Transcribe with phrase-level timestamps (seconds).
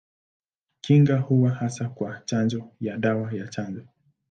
[0.81, 3.83] Kinga huwa hasa kwa chanjo ya dawa ya chanjo.